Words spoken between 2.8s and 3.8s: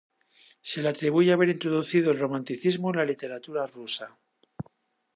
en la literatura